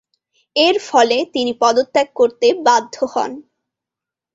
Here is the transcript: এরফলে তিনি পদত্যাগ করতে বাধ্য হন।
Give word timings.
এরফলে 0.55 1.17
তিনি 1.33 1.51
পদত্যাগ 1.61 2.07
করতে 2.15 2.47
বাধ্য 2.65 2.95
হন। 3.13 3.31